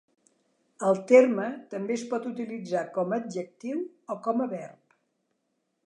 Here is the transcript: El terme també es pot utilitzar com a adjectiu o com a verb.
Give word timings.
El 0.87 1.01
terme 1.11 1.45
també 1.75 1.95
es 1.97 2.05
pot 2.13 2.25
utilitzar 2.31 2.83
com 2.99 3.13
a 3.17 3.21
adjectiu 3.25 3.85
o 4.17 4.21
com 4.29 4.47
a 4.47 4.53
verb. 4.57 4.99